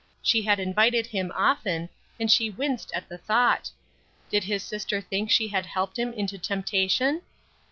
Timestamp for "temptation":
6.39-7.21